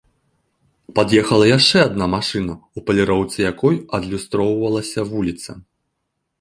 Пад'ехала 0.99 1.45
яшчэ 1.57 1.77
адна 1.89 2.07
машына, 2.15 2.57
у 2.79 2.85
паліроўцы 2.89 3.37
якой 3.51 3.75
адлюстроўвалася 4.01 5.01
вуліца. 5.15 5.51